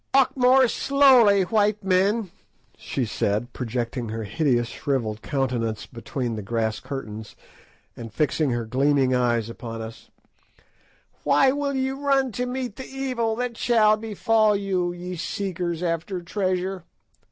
[0.15, 2.31] "Walk more slowly, white men,"
[2.75, 7.35] she said, projecting her hideous shrivelled countenance between the grass curtains,
[7.95, 10.09] and fixing her gleaming eyes upon us;
[11.23, 16.19] "why will ye run to meet the evil that shall befall you, ye seekers after
[16.19, 16.83] treasure?"